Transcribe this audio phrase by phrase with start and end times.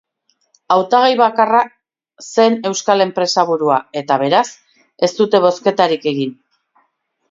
[0.75, 1.59] Hautagai bakarra
[2.29, 4.45] zen euskal enpresaburua eta, beraz,
[5.11, 6.39] ez dute bozketarik egin.